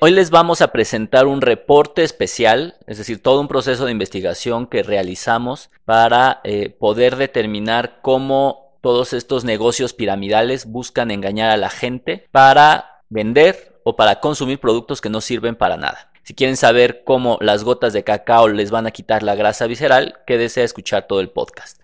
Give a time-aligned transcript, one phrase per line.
[0.00, 4.68] Hoy les vamos a presentar un reporte especial, es decir, todo un proceso de investigación
[4.68, 11.68] que realizamos para eh, poder determinar cómo todos estos negocios piramidales buscan engañar a la
[11.68, 16.12] gente para vender o para consumir productos que no sirven para nada.
[16.22, 20.20] Si quieren saber cómo las gotas de cacao les van a quitar la grasa visceral,
[20.28, 21.82] quédese a escuchar todo el podcast.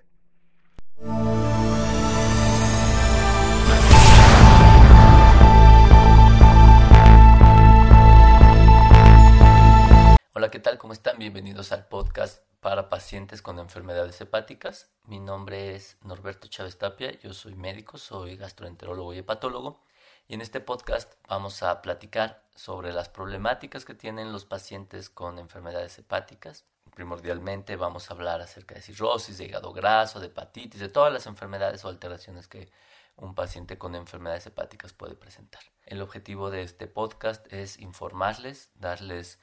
[10.45, 10.77] Hola, ¿qué tal?
[10.77, 11.19] ¿Cómo están?
[11.19, 14.91] Bienvenidos al podcast para pacientes con enfermedades hepáticas.
[15.07, 19.81] Mi nombre es Norberto Chávez Tapia, yo soy médico, soy gastroenterólogo y hepatólogo.
[20.29, 25.39] Y en este podcast vamos a platicar sobre las problemáticas que tienen los pacientes con
[25.39, 26.67] enfermedades hepáticas.
[26.95, 31.25] Primordialmente vamos a hablar acerca de cirrosis, de hígado graso, de hepatitis, de todas las
[31.25, 32.71] enfermedades o alteraciones que
[33.17, 35.63] un paciente con enfermedades hepáticas puede presentar.
[35.87, 39.39] El objetivo de este podcast es informarles, darles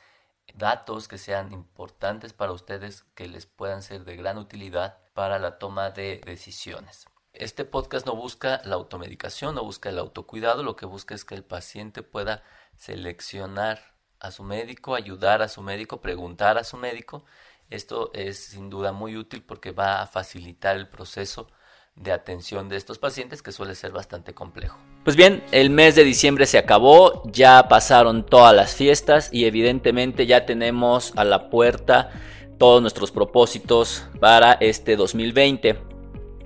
[0.55, 5.57] datos que sean importantes para ustedes, que les puedan ser de gran utilidad para la
[5.57, 7.05] toma de decisiones.
[7.33, 11.35] Este podcast no busca la automedicación, no busca el autocuidado, lo que busca es que
[11.35, 12.43] el paciente pueda
[12.77, 17.23] seleccionar a su médico, ayudar a su médico, preguntar a su médico.
[17.69, 21.47] Esto es sin duda muy útil porque va a facilitar el proceso
[21.95, 24.77] de atención de estos pacientes que suele ser bastante complejo.
[25.03, 30.25] Pues bien, el mes de diciembre se acabó, ya pasaron todas las fiestas y evidentemente
[30.25, 32.11] ya tenemos a la puerta
[32.57, 35.75] todos nuestros propósitos para este 2020.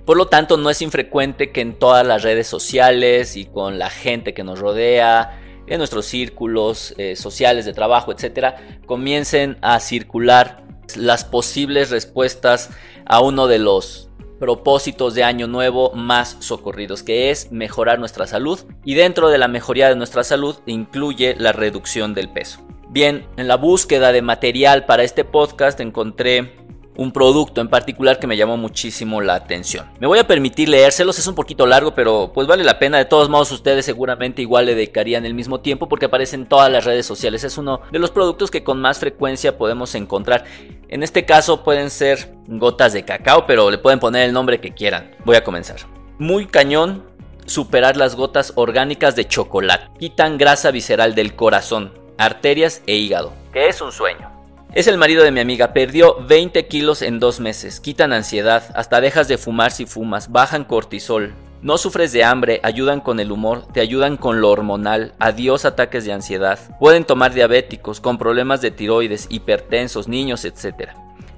[0.04, 3.90] Por lo tanto, no es infrecuente que en todas las redes sociales y con la
[3.90, 10.64] gente que nos rodea, en nuestros círculos eh, sociales de trabajo, etcétera, comiencen a circular
[10.96, 12.70] las posibles respuestas
[13.04, 14.05] a uno de los
[14.38, 19.48] propósitos de año nuevo más socorridos, que es mejorar nuestra salud y dentro de la
[19.48, 22.66] mejoría de nuestra salud incluye la reducción del peso.
[22.88, 26.56] Bien, en la búsqueda de material para este podcast encontré
[26.96, 29.86] un producto en particular que me llamó muchísimo la atención.
[30.00, 32.98] Me voy a permitir leérselos, es un poquito largo, pero pues vale la pena.
[32.98, 36.70] De todos modos, ustedes seguramente igual le dedicarían el mismo tiempo porque aparece en todas
[36.70, 37.44] las redes sociales.
[37.44, 40.44] Es uno de los productos que con más frecuencia podemos encontrar.
[40.88, 44.72] En este caso pueden ser gotas de cacao, pero le pueden poner el nombre que
[44.72, 45.12] quieran.
[45.24, 45.80] Voy a comenzar.
[46.18, 47.04] Muy cañón
[47.46, 49.88] superar las gotas orgánicas de chocolate.
[49.98, 54.35] Quitan grasa visceral del corazón, arterias e hígado, que es un sueño.
[54.74, 59.00] Es el marido de mi amiga, perdió 20 kilos en dos meses, quitan ansiedad, hasta
[59.00, 63.66] dejas de fumar si fumas, bajan cortisol, no sufres de hambre, ayudan con el humor,
[63.72, 68.70] te ayudan con lo hormonal, adiós ataques de ansiedad, pueden tomar diabéticos, con problemas de
[68.70, 70.90] tiroides, hipertensos, niños, etc.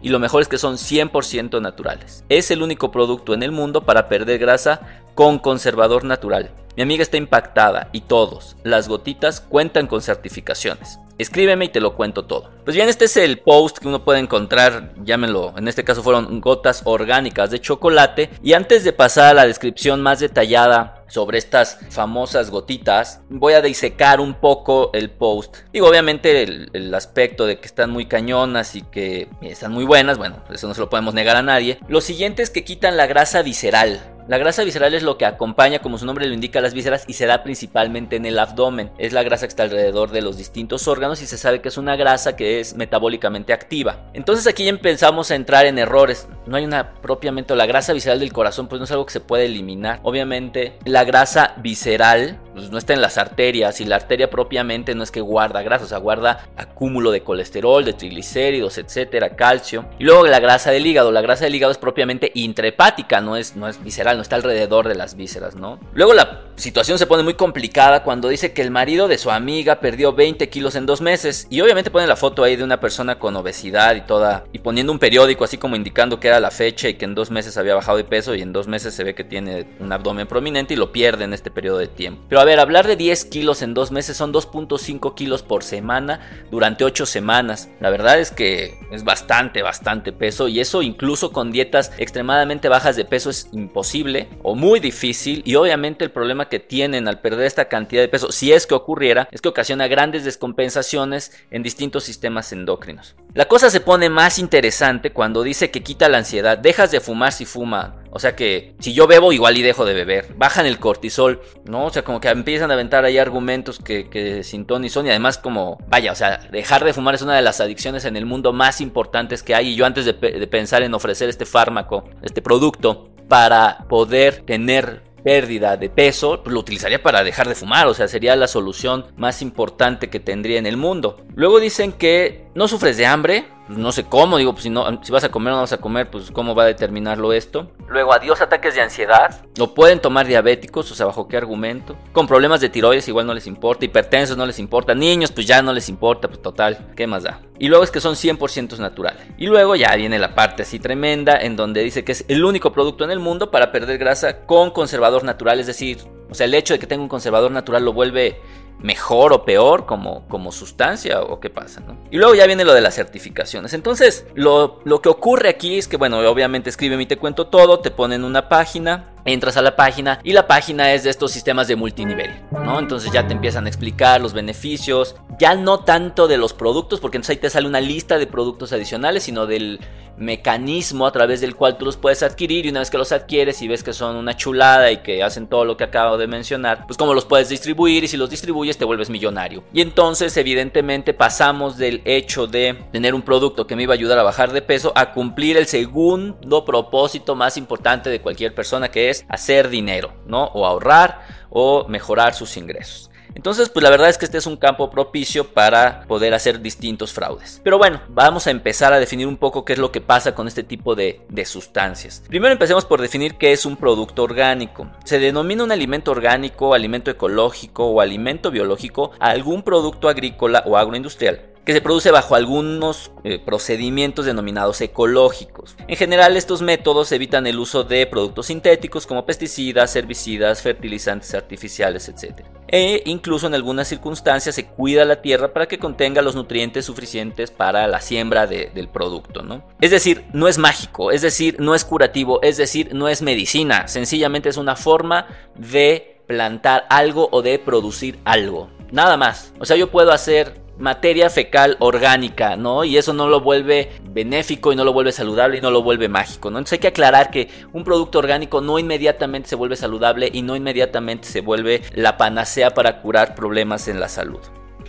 [0.03, 2.25] Y lo mejor es que son 100% naturales.
[2.29, 4.81] Es el único producto en el mundo para perder grasa
[5.15, 6.51] con conservador natural.
[6.77, 10.99] Mi amiga está impactada y todos, las gotitas cuentan con certificaciones.
[11.19, 12.51] Escríbeme y te lo cuento todo.
[12.65, 16.41] Pues bien, este es el post que uno puede encontrar, llámenlo, en este caso fueron
[16.41, 18.31] gotas orgánicas de chocolate.
[18.43, 23.63] Y antes de pasar a la descripción más detallada sobre estas famosas gotitas, voy a
[23.63, 25.57] disecar un poco el post.
[25.73, 30.19] Digo, obviamente el, el, aspecto de que están muy cañonas y que están muy buenas,
[30.19, 31.79] bueno, eso no se lo podemos negar a nadie.
[31.89, 34.18] Lo siguiente es que quitan la grasa visceral.
[34.29, 37.15] La grasa visceral es lo que acompaña, como su nombre lo indica, las vísceras y
[37.15, 38.91] se da principalmente en el abdomen.
[38.99, 41.79] Es la grasa que está alrededor de los distintos órganos y se sabe que es
[41.79, 44.11] una grasa que es metabólicamente activa.
[44.13, 46.29] Entonces aquí empezamos a entrar en errores.
[46.45, 49.21] No hay una propiamente, la grasa visceral del corazón pues no es algo que se
[49.21, 50.01] puede eliminar.
[50.03, 55.03] Obviamente la grasa visceral pues, no está en las arterias y la arteria propiamente no
[55.03, 59.87] es que guarda grasa, o sea, guarda acúmulo de colesterol, de triglicéridos, etcétera, calcio.
[59.99, 63.57] Y luego la grasa del hígado, la grasa del hígado es propiamente intrahepática, no es,
[63.57, 65.79] no es visceral no está alrededor de las vísceras, ¿no?
[65.93, 69.81] Luego la situación se pone muy complicada cuando dice que el marido de su amiga
[69.81, 71.47] perdió 20 kilos en dos meses.
[71.51, 74.45] Y obviamente pone la foto ahí de una persona con obesidad y toda.
[74.53, 77.31] Y poniendo un periódico así como indicando que era la fecha y que en dos
[77.31, 78.35] meses había bajado de peso.
[78.35, 81.33] Y en dos meses se ve que tiene un abdomen prominente y lo pierde en
[81.33, 82.23] este periodo de tiempo.
[82.29, 86.21] Pero a ver, hablar de 10 kilos en dos meses son 2.5 kilos por semana
[86.51, 87.69] durante 8 semanas.
[87.81, 90.49] La verdad es que es bastante, bastante peso.
[90.49, 95.55] Y eso incluso con dietas extremadamente bajas de peso es imposible o muy difícil y
[95.55, 99.29] obviamente el problema que tienen al perder esta cantidad de peso, si es que ocurriera,
[99.31, 103.15] es que ocasiona grandes descompensaciones en distintos sistemas endocrinos.
[103.35, 107.33] La cosa se pone más interesante cuando dice que quita la ansiedad, dejas de fumar
[107.33, 110.79] si fuma, o sea que si yo bebo igual y dejo de beber, bajan el
[110.79, 111.87] cortisol, ¿no?
[111.87, 115.07] O sea, como que empiezan a aventar ahí argumentos que, que sin ton y son
[115.07, 118.17] y además como, vaya, o sea, dejar de fumar es una de las adicciones en
[118.17, 121.47] el mundo más importantes que hay y yo antes de, de pensar en ofrecer este
[121.47, 127.55] fármaco, este producto, para poder tener pérdida de peso, pues lo utilizaría para dejar de
[127.55, 131.23] fumar, o sea, sería la solución más importante que tendría en el mundo.
[131.35, 134.87] Luego dicen que no sufres de hambre, pues no sé cómo, digo, pues si, no,
[135.05, 137.71] si vas a comer o no vas a comer, pues cómo va a determinarlo esto.
[137.87, 139.45] Luego, adiós ataques de ansiedad.
[139.59, 141.95] Lo pueden tomar diabéticos, o sea, bajo qué argumento.
[142.13, 145.61] Con problemas de tiroides igual no les importa, hipertensos no les importa, niños pues ya
[145.61, 147.43] no les importa, pues total, ¿qué más da?
[147.59, 149.23] Y luego es que son 100% naturales.
[149.37, 152.73] Y luego ya viene la parte así tremenda en donde dice que es el único
[152.73, 155.99] producto en el mundo para perder grasa con conservador natural, es decir,
[156.31, 158.41] o sea, el hecho de que tenga un conservador natural lo vuelve
[158.81, 161.97] mejor o peor como, como sustancia o qué pasa, ¿no?
[162.11, 163.75] Y luego ya viene lo de las certificaciones.
[163.75, 167.81] Entonces, lo, lo que ocurre aquí es que, bueno, obviamente escribe y te cuento todo,
[167.81, 171.69] te ponen una página, entras a la página y la página es de estos sistemas
[171.69, 172.79] de multinivel, ¿no?
[172.79, 177.17] Entonces ya te empiezan a explicar los beneficios, ya no tanto de los productos, porque
[177.19, 179.81] entonces ahí te sale una lista de productos adicionales, sino del
[180.19, 183.63] mecanismo a través del cual tú los puedes adquirir y una vez que los adquieres
[183.63, 186.87] y ves que son una chulada y que hacen todo lo que acabo de mencionar,
[186.87, 189.65] pues cómo los puedes distribuir y si los distribuyes te vuelves millonario.
[189.73, 194.19] Y entonces evidentemente pasamos del hecho de tener un producto que me iba a ayudar
[194.19, 199.11] a bajar de peso a cumplir el segundo propósito más importante de cualquier persona que
[199.11, 200.45] es hacer dinero, ¿no?
[200.45, 201.21] O ahorrar
[201.51, 203.09] o mejorar sus ingresos.
[203.35, 207.13] Entonces, pues la verdad es que este es un campo propicio para poder hacer distintos
[207.13, 207.61] fraudes.
[207.63, 210.49] Pero bueno, vamos a empezar a definir un poco qué es lo que pasa con
[210.49, 212.25] este tipo de, de, sustancias.
[212.27, 214.91] Primero empecemos por definir qué es un producto orgánico.
[215.05, 220.77] Se denomina un alimento orgánico, alimento ecológico o alimento biológico a algún producto agrícola o
[220.77, 225.77] agroindustrial que se produce bajo algunos eh, procedimientos denominados ecológicos.
[225.87, 232.09] En general estos métodos evitan el uso de productos sintéticos como pesticidas, herbicidas, fertilizantes artificiales,
[232.09, 232.47] etc.
[232.69, 237.51] E incluso en algunas circunstancias se cuida la tierra para que contenga los nutrientes suficientes
[237.51, 239.43] para la siembra del producto.
[239.43, 239.63] ¿no?
[239.83, 243.89] Es decir, no es mágico, es decir, no es curativo, es decir, no es medicina,
[243.89, 248.71] sencillamente es una forma de plantar algo o de producir algo.
[248.91, 249.53] Nada más.
[249.59, 252.85] O sea, yo puedo hacer materia fecal orgánica, ¿no?
[252.85, 256.09] Y eso no lo vuelve benéfico y no lo vuelve saludable y no lo vuelve
[256.09, 256.59] mágico, ¿no?
[256.59, 260.57] Entonces hay que aclarar que un producto orgánico no inmediatamente se vuelve saludable y no
[260.57, 264.41] inmediatamente se vuelve la panacea para curar problemas en la salud.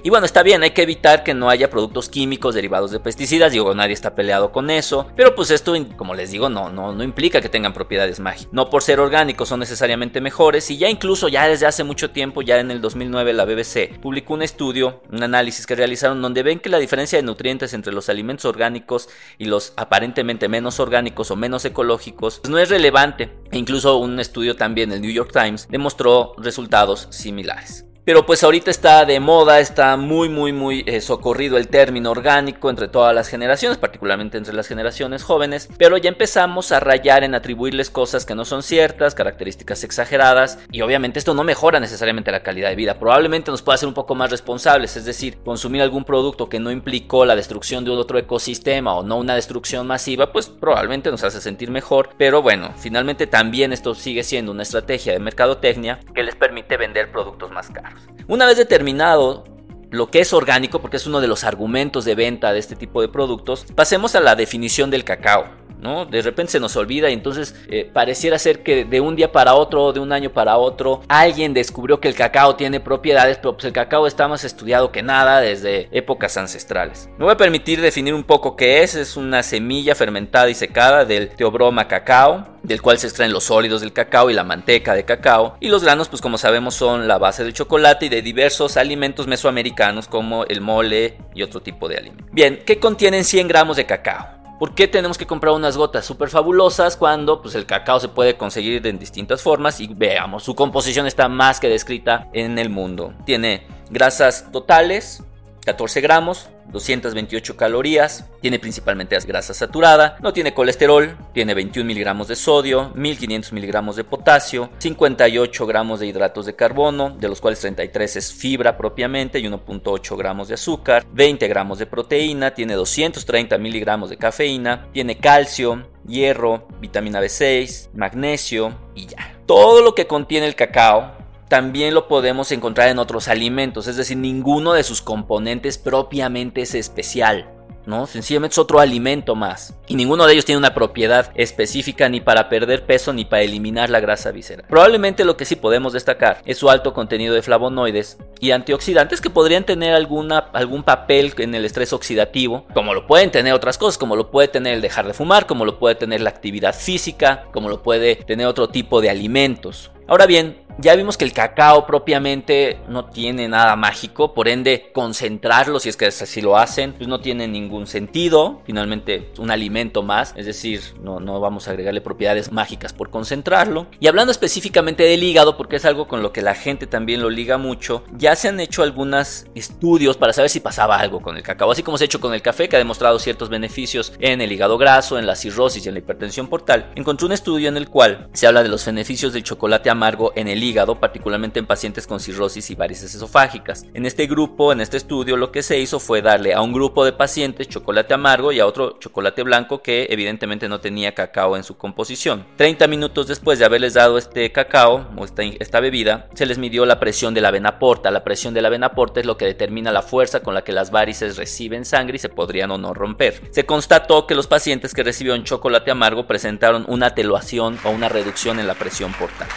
[0.03, 3.51] Y bueno, está bien, hay que evitar que no haya productos químicos derivados de pesticidas,
[3.51, 7.03] digo, nadie está peleado con eso, pero pues esto, como les digo, no, no, no
[7.03, 8.53] implica que tengan propiedades mágicas.
[8.53, 12.41] No por ser orgánicos son necesariamente mejores y ya incluso ya desde hace mucho tiempo,
[12.41, 16.59] ya en el 2009 la BBC publicó un estudio, un análisis que realizaron donde ven
[16.59, 21.35] que la diferencia de nutrientes entre los alimentos orgánicos y los aparentemente menos orgánicos o
[21.35, 23.31] menos ecológicos pues no es relevante.
[23.51, 27.88] E incluso un estudio también, el New York Times, demostró resultados similares.
[28.09, 32.71] Pero pues ahorita está de moda, está muy muy muy eh, socorrido el término orgánico
[32.71, 37.35] entre todas las generaciones, particularmente entre las generaciones jóvenes, pero ya empezamos a rayar en
[37.35, 42.41] atribuirles cosas que no son ciertas, características exageradas y obviamente esto no mejora necesariamente la
[42.41, 46.03] calidad de vida, probablemente nos pueda hacer un poco más responsables, es decir, consumir algún
[46.03, 50.47] producto que no implicó la destrucción de otro ecosistema o no una destrucción masiva, pues
[50.49, 55.19] probablemente nos hace sentir mejor, pero bueno, finalmente también esto sigue siendo una estrategia de
[55.19, 57.98] mercadotecnia que les permite vender productos más caros.
[58.27, 59.43] Una vez determinado
[59.91, 63.01] lo que es orgánico, porque es uno de los argumentos de venta de este tipo
[63.01, 65.45] de productos, pasemos a la definición del cacao.
[65.79, 66.05] ¿No?
[66.05, 69.55] De repente se nos olvida y entonces eh, pareciera ser que de un día para
[69.55, 73.65] otro, de un año para otro, alguien descubrió que el cacao tiene propiedades, pero pues
[73.65, 77.09] el cacao está más estudiado que nada desde épocas ancestrales.
[77.17, 81.05] Me voy a permitir definir un poco qué es, es una semilla fermentada y secada
[81.05, 85.05] del teobroma cacao, del cual se extraen los sólidos del cacao y la manteca de
[85.05, 88.77] cacao, y los granos pues como sabemos son la base del chocolate y de diversos
[88.77, 92.27] alimentos mesoamericanos como el mole y otro tipo de alimentos.
[92.31, 94.38] Bien, ¿qué contienen 100 gramos de cacao?
[94.59, 98.35] ¿Por qué tenemos que comprar unas gotas súper fabulosas cuando pues, el cacao se puede
[98.35, 99.79] conseguir en distintas formas?
[99.79, 103.13] Y veamos, su composición está más que descrita en el mundo.
[103.25, 105.23] Tiene grasas totales,
[105.63, 112.35] 14 gramos, 228 calorías, tiene principalmente grasa saturada, no tiene colesterol, tiene 21 miligramos de
[112.35, 118.15] sodio, 1500 miligramos de potasio, 58 gramos de hidratos de carbono, de los cuales 33
[118.15, 124.09] es fibra propiamente y 1.8 gramos de azúcar, 20 gramos de proteína, tiene 230 miligramos
[124.09, 129.35] de cafeína, tiene calcio, hierro, vitamina B6, magnesio y ya.
[129.45, 131.18] Todo lo que contiene el cacao
[131.49, 136.75] también lo podemos encontrar en otros alimentos, es decir, ninguno de sus componentes propiamente es
[136.75, 137.49] especial.
[137.85, 138.05] ¿no?
[138.05, 139.73] Sencillamente es otro alimento más.
[139.87, 143.89] Y ninguno de ellos tiene una propiedad específica ni para perder peso ni para eliminar
[143.89, 144.67] la grasa visceral.
[144.69, 149.31] Probablemente lo que sí podemos destacar es su alto contenido de flavonoides y antioxidantes que
[149.31, 153.97] podrían tener alguna, algún papel en el estrés oxidativo, como lo pueden tener otras cosas,
[153.97, 157.45] como lo puede tener el dejar de fumar, como lo puede tener la actividad física,
[157.51, 159.89] como lo puede tener otro tipo de alimentos.
[160.09, 165.77] Ahora bien, ya vimos que el cacao propiamente no tiene nada mágico, por ende concentrarlo,
[165.77, 168.61] si es que así lo hacen, pues no tiene ningún sentido.
[168.65, 173.87] Finalmente, un alimento más, es decir, no, no vamos a agregarle propiedades mágicas por concentrarlo.
[173.99, 177.29] Y hablando específicamente del hígado, porque es algo con lo que la gente también lo
[177.29, 181.43] liga mucho, ya se han hecho algunos estudios para saber si pasaba algo con el
[181.43, 184.39] cacao, así como se ha hecho con el café, que ha demostrado ciertos beneficios en
[184.39, 186.89] el hígado graso, en la cirrosis y en la hipertensión portal.
[186.95, 190.47] Encontré un estudio en el cual se habla de los beneficios del chocolate amargo en
[190.47, 193.85] el hígado particularmente en pacientes con cirrosis y varices esofágicas.
[193.93, 197.03] En este grupo, en este estudio, lo que se hizo fue darle a un grupo
[197.03, 201.63] de pacientes chocolate amargo y a otro chocolate blanco que evidentemente no tenía cacao en
[201.63, 202.45] su composición.
[202.55, 206.99] 30 minutos después de haberles dado este cacao o esta, bebida, se les midió la
[206.99, 208.09] presión de la vena porta.
[208.11, 210.71] La presión de la vena porta es lo que determina la fuerza con la que
[210.71, 213.41] las varices reciben sangre y se podrían o no romper.
[213.51, 218.59] Se constató que los pacientes que recibieron chocolate amargo presentaron una atenuación o una reducción
[218.59, 219.47] en la presión portal.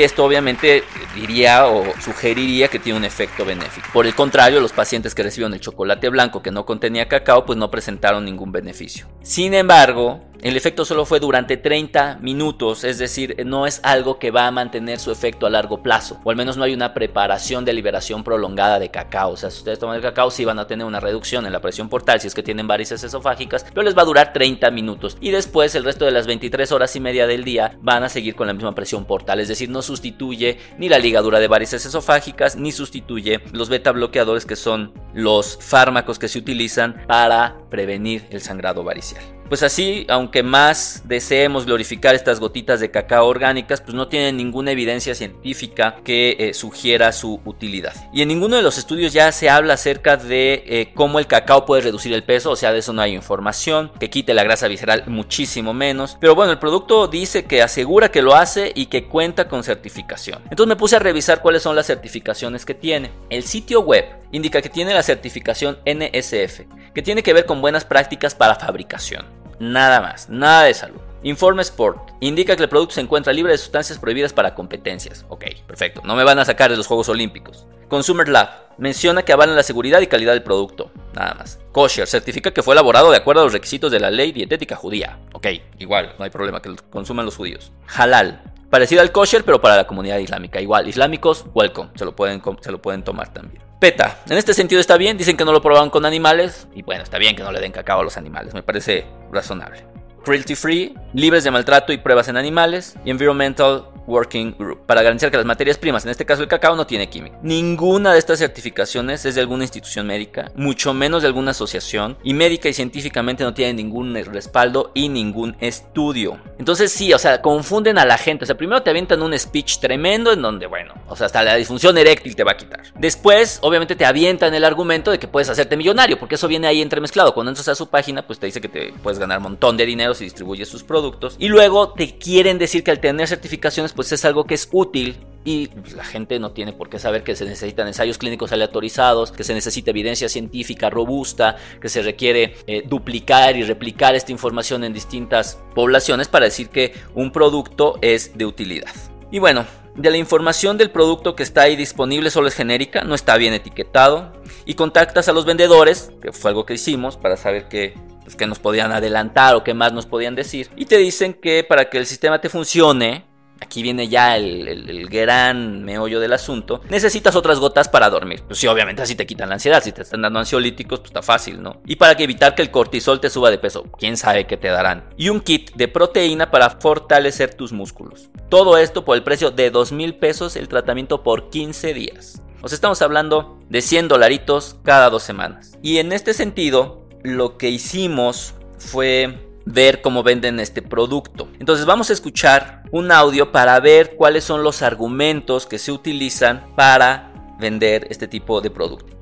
[0.00, 0.84] Esto obviamente
[1.14, 3.88] diría o sugeriría que tiene un efecto benéfico.
[3.92, 7.58] Por el contrario, los pacientes que recibieron el chocolate blanco que no contenía cacao pues
[7.58, 9.06] no presentaron ningún beneficio.
[9.22, 14.32] Sin embargo, el efecto solo fue durante 30 minutos, es decir, no es algo que
[14.32, 17.64] va a mantener su efecto a largo plazo, o al menos no hay una preparación
[17.64, 19.30] de liberación prolongada de cacao.
[19.30, 21.60] O sea, si ustedes toman el cacao, sí van a tener una reducción en la
[21.60, 25.16] presión portal si es que tienen varices esofágicas, pero les va a durar 30 minutos.
[25.20, 28.34] Y después, el resto de las 23 horas y media del día, van a seguir
[28.34, 32.56] con la misma presión portal, es decir, no sustituye ni la ligadura de varices esofágicas,
[32.56, 38.40] ni sustituye los beta bloqueadores que son los fármacos que se utilizan para prevenir el
[38.40, 39.22] sangrado varicial.
[39.52, 44.70] Pues así, aunque más deseemos glorificar estas gotitas de cacao orgánicas, pues no tienen ninguna
[44.70, 47.92] evidencia científica que eh, sugiera su utilidad.
[48.14, 51.66] Y en ninguno de los estudios ya se habla acerca de eh, cómo el cacao
[51.66, 54.68] puede reducir el peso, o sea, de eso no hay información, que quite la grasa
[54.68, 56.16] visceral muchísimo menos.
[56.18, 60.40] Pero bueno, el producto dice que asegura que lo hace y que cuenta con certificación.
[60.44, 63.10] Entonces me puse a revisar cuáles son las certificaciones que tiene.
[63.28, 66.60] El sitio web indica que tiene la certificación NSF,
[66.94, 69.41] que tiene que ver con buenas prácticas para fabricación.
[69.62, 71.00] Nada más, nada de salud.
[71.22, 75.24] Informe Sport indica que el producto se encuentra libre de sustancias prohibidas para competencias.
[75.28, 76.00] Ok, perfecto.
[76.04, 77.68] No me van a sacar de los Juegos Olímpicos.
[77.86, 80.90] Consumer Lab menciona que avalan la seguridad y calidad del producto.
[81.14, 81.60] Nada más.
[81.70, 85.20] Kosher certifica que fue elaborado de acuerdo a los requisitos de la ley dietética judía.
[85.32, 85.46] Ok,
[85.78, 87.70] igual, no hay problema que lo consuman los judíos.
[87.86, 88.42] Halal.
[88.68, 90.60] Parecido al kosher, pero para la comunidad islámica.
[90.60, 91.90] Igual, islámicos, welcome.
[91.94, 93.62] Se lo pueden, se lo pueden tomar también.
[93.82, 94.20] PETA.
[94.30, 97.18] En este sentido está bien, dicen que no lo probaron con animales y bueno, está
[97.18, 99.84] bien que no le den cacao a los animales, me parece razonable.
[100.24, 105.30] Cruelty free, libres de maltrato y pruebas en animales y environmental Working Group para garantizar
[105.30, 107.38] que las materias primas, en este caso el cacao, no tiene química.
[107.42, 112.34] Ninguna de estas certificaciones es de alguna institución médica, mucho menos de alguna asociación, y
[112.34, 116.38] médica y científicamente no tienen ningún respaldo y ningún estudio.
[116.58, 118.44] Entonces sí, o sea, confunden a la gente.
[118.44, 121.56] O sea, primero te avientan un speech tremendo en donde, bueno, o sea, hasta la
[121.56, 122.82] disfunción eréctil te va a quitar.
[122.98, 126.80] Después, obviamente, te avientan el argumento de que puedes hacerte millonario, porque eso viene ahí
[126.80, 127.34] entremezclado.
[127.34, 129.84] Cuando entras a su página, pues te dice que te puedes ganar un montón de
[129.84, 131.36] dinero si distribuyes sus productos.
[131.38, 135.18] Y luego te quieren decir que al tener certificaciones, pues es algo que es útil
[135.44, 139.44] y la gente no tiene por qué saber que se necesitan ensayos clínicos aleatorizados, que
[139.44, 144.94] se necesita evidencia científica robusta, que se requiere eh, duplicar y replicar esta información en
[144.94, 148.94] distintas poblaciones para decir que un producto es de utilidad.
[149.30, 153.14] Y bueno, de la información del producto que está ahí disponible solo es genérica, no
[153.14, 154.32] está bien etiquetado.
[154.64, 158.46] Y contactas a los vendedores, que fue algo que hicimos para saber qué, pues, qué
[158.46, 160.70] nos podían adelantar o qué más nos podían decir.
[160.76, 163.26] Y te dicen que para que el sistema te funcione,
[163.62, 168.42] aquí viene ya el, gran meollo del asunto, necesitas otras gotas para dormir.
[168.46, 169.82] Pues sí, obviamente así te quitan la ansiedad.
[169.82, 171.80] Si te están dando ansiolíticos, pues está fácil, ¿no?
[171.86, 175.04] Y para evitar que el cortisol te suba de peso, quién sabe qué te darán.
[175.16, 178.30] Y un kit de proteína para fortalecer tus músculos.
[178.48, 182.42] Todo esto por el precio de 2 mil pesos el tratamiento por 15 días.
[182.62, 185.78] Os estamos hablando de 100 dolaritos cada dos semanas.
[185.82, 191.48] Y en este sentido, lo que hicimos fue ver cómo venden este producto.
[191.58, 196.74] Entonces vamos a escuchar un audio para ver cuáles son los argumentos que se utilizan
[196.76, 199.16] para vender este tipo de producto.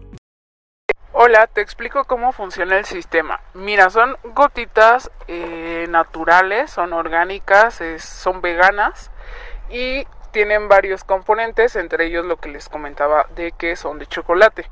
[1.12, 3.40] Hola, te explico cómo funciona el sistema.
[3.54, 9.12] Mira, son gotitas eh, naturales, son orgánicas, son veganas
[9.70, 14.68] y tienen varios componentes, entre ellos lo que les comentaba de que son de chocolate.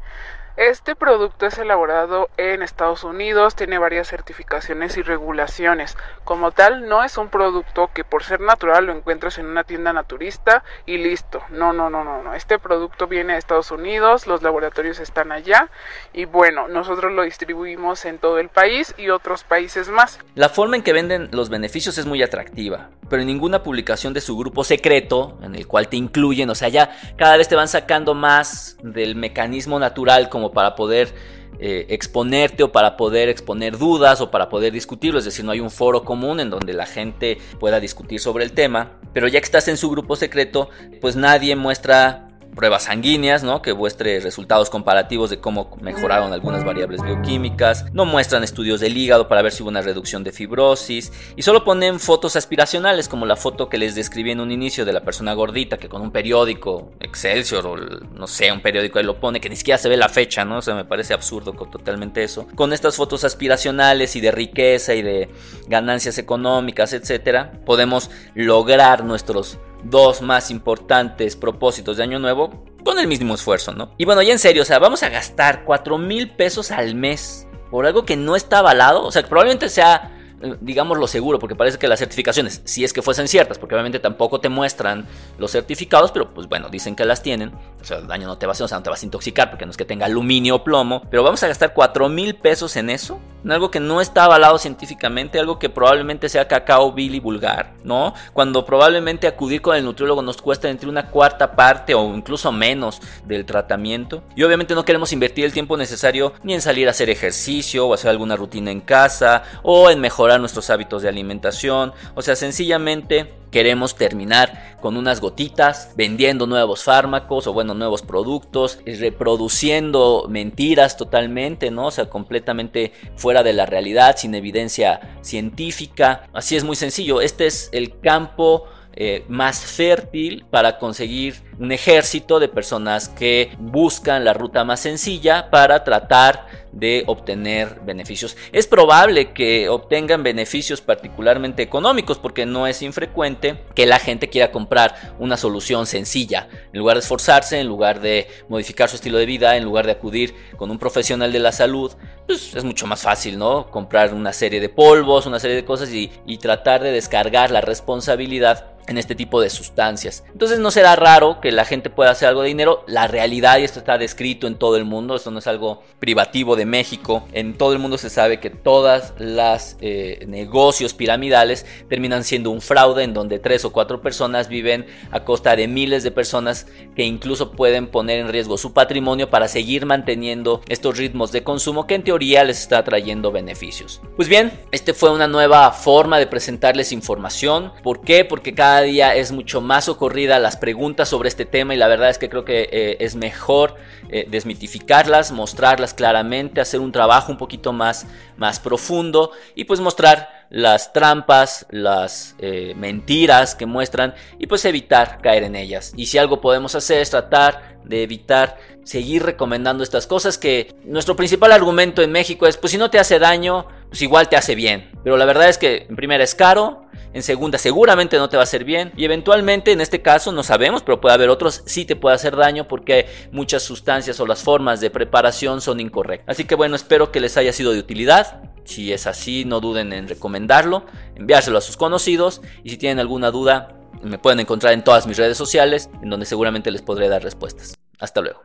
[0.59, 5.97] Este producto es elaborado en Estados Unidos, tiene varias certificaciones y regulaciones.
[6.25, 9.93] Como tal, no es un producto que por ser natural lo encuentres en una tienda
[9.93, 11.43] naturista y listo.
[11.51, 12.35] No, no, no, no, no.
[12.35, 15.71] Este producto viene de Estados Unidos, los laboratorios están allá
[16.13, 20.19] y bueno, nosotros lo distribuimos en todo el país y otros países más.
[20.35, 24.21] La forma en que venden los beneficios es muy atractiva, pero en ninguna publicación de
[24.21, 27.69] su grupo secreto, en el cual te incluyen, o sea, ya cada vez te van
[27.69, 31.15] sacando más del mecanismo natural como para poder
[31.61, 35.61] eh, exponerte o para poder exponer dudas o para poder discutirlo, es decir, no hay
[35.61, 39.45] un foro común en donde la gente pueda discutir sobre el tema, pero ya que
[39.45, 43.63] estás en su grupo secreto, pues nadie muestra pruebas sanguíneas, ¿no?
[43.63, 49.29] Que muestre resultados comparativos de cómo mejoraron algunas variables bioquímicas, no muestran estudios del hígado
[49.29, 53.37] para ver si hubo una reducción de fibrosis y solo ponen fotos aspiracionales como la
[53.37, 56.93] foto que les describí en un inicio de la persona gordita que con un periódico
[57.01, 60.09] Excelsior o no sé, un periódico ahí lo pone que ni siquiera se ve la
[60.09, 60.59] fecha, ¿no?
[60.59, 62.47] O sea, me parece absurdo con totalmente eso.
[62.55, 65.29] Con estas fotos aspiracionales y de riqueza y de
[65.69, 73.07] ganancias económicas, etcétera, podemos lograr nuestros dos más importantes propósitos de año nuevo con el
[73.07, 73.93] mismo esfuerzo, ¿no?
[73.99, 77.47] Y bueno, ya en serio, o sea, vamos a gastar 4 mil pesos al mes
[77.71, 80.18] por algo que no está avalado, o sea, que probablemente sea
[80.61, 83.99] digamos lo seguro, porque parece que las certificaciones, si es que fuesen ciertas, porque obviamente
[83.99, 85.07] tampoco te muestran
[85.39, 88.47] los certificados, pero pues bueno, dicen que las tienen, o sea, el daño no te
[88.47, 90.07] va a hacer, o sea, no te vas a intoxicar, porque no es que tenga
[90.07, 93.81] aluminio o plomo, pero vamos a gastar 4 mil pesos en eso, en algo que
[93.81, 98.15] no está avalado científicamente, algo que probablemente sea cacao vil y vulgar, ¿no?
[98.33, 103.01] Cuando probablemente acudir con el nutriólogo nos cuesta entre una cuarta parte o incluso menos
[103.25, 107.11] del tratamiento, y obviamente no queremos invertir el tiempo necesario ni en salir a hacer
[107.11, 112.21] ejercicio o hacer alguna rutina en casa o en mejorar nuestros hábitos de alimentación, o
[112.21, 120.27] sea, sencillamente queremos terminar con unas gotitas, vendiendo nuevos fármacos o bueno, nuevos productos, reproduciendo
[120.29, 121.87] mentiras totalmente, ¿no?
[121.87, 126.29] O sea, completamente fuera de la realidad, sin evidencia científica.
[126.35, 128.65] Así es muy sencillo, este es el campo
[129.01, 135.51] eh, más fértil para conseguir un ejército de personas que buscan la ruta más sencilla
[135.51, 138.37] para tratar de obtener beneficios.
[138.53, 144.53] Es probable que obtengan beneficios particularmente económicos porque no es infrecuente que la gente quiera
[144.53, 146.49] comprar una solución sencilla.
[146.73, 149.93] En lugar de esforzarse, en lugar de modificar su estilo de vida, en lugar de
[149.93, 151.93] acudir con un profesional de la salud,
[152.27, 153.71] pues es mucho más fácil, ¿no?
[153.71, 157.61] Comprar una serie de polvos, una serie de cosas y, y tratar de descargar la
[157.61, 160.25] responsabilidad en este tipo de sustancias.
[160.33, 162.85] Entonces no será raro que la gente pueda hacer algo de dinero.
[162.87, 166.57] La realidad, y esto está descrito en todo el mundo, esto no es algo privativo
[166.57, 172.25] de México, en todo el mundo se sabe que todas las eh, negocios piramidales terminan
[172.25, 176.11] siendo un fraude en donde tres o cuatro personas viven a costa de miles de
[176.11, 181.43] personas que incluso pueden poner en riesgo su patrimonio para seguir manteniendo estos ritmos de
[181.43, 184.01] consumo que en teoría les está trayendo beneficios.
[184.17, 187.73] Pues bien, este fue una nueva forma de presentarles información.
[187.83, 188.25] ¿Por qué?
[188.25, 192.11] Porque cada día es mucho más socorrida las preguntas sobre este tema y la verdad
[192.11, 193.77] es que creo que eh, es mejor
[194.09, 200.47] eh, desmitificarlas, mostrarlas claramente, hacer un trabajo un poquito más, más profundo y pues mostrar
[200.51, 205.93] las trampas, las eh, mentiras que muestran y pues evitar caer en ellas.
[205.97, 211.15] Y si algo podemos hacer es tratar de evitar seguir recomendando estas cosas que nuestro
[211.15, 214.55] principal argumento en México es pues si no te hace daño, pues igual te hace
[214.55, 214.91] bien.
[215.03, 218.43] Pero la verdad es que en primera es caro, en segunda seguramente no te va
[218.43, 221.85] a hacer bien y eventualmente en este caso no sabemos, pero puede haber otros sí
[221.85, 226.37] te puede hacer daño porque muchas sustancias o las formas de preparación son incorrectas.
[226.37, 228.43] Así que bueno, espero que les haya sido de utilidad.
[228.65, 233.31] Si es así, no duden en recomendarlo, enviárselo a sus conocidos y si tienen alguna
[233.31, 237.23] duda, me pueden encontrar en todas mis redes sociales, en donde seguramente les podré dar
[237.23, 237.75] respuestas.
[237.99, 238.45] Hasta luego.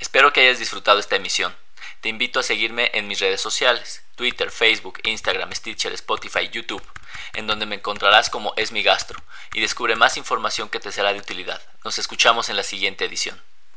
[0.00, 1.52] Espero que hayas disfrutado esta emisión.
[2.00, 6.82] Te invito a seguirme en mis redes sociales, Twitter, Facebook, Instagram, Stitcher, Spotify, YouTube,
[7.34, 11.12] en donde me encontrarás como Es mi gastro y descubre más información que te será
[11.12, 11.60] de utilidad.
[11.84, 13.38] Nos escuchamos en la siguiente edición.